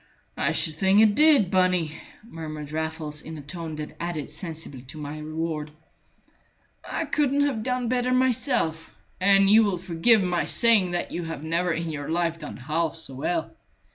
"I 0.35 0.51
should 0.53 0.73
think 0.77 0.99
it 0.99 1.13
did, 1.13 1.51
Bunny," 1.51 1.95
murmured 2.23 2.71
Raffles, 2.71 3.21
in 3.21 3.37
a 3.37 3.41
tone 3.41 3.75
that 3.75 3.95
added 3.99 4.31
sensibly 4.31 4.81
to 4.85 4.97
my 4.97 5.19
reward. 5.19 5.69
"I 6.83 7.05
couldn't 7.05 7.41
have 7.45 7.61
done 7.61 7.87
better 7.87 8.11
myself, 8.11 8.89
and 9.19 9.47
you 9.47 9.63
will 9.63 9.77
forgive 9.77 10.23
my 10.23 10.45
saying 10.45 10.89
that 10.89 11.11
you 11.11 11.25
have 11.25 11.43
never 11.43 11.71
in 11.71 11.91
your 11.91 12.09
life 12.09 12.39
done 12.39 12.57
half 12.57 12.95
so 12.95 13.13
well. 13.13 13.55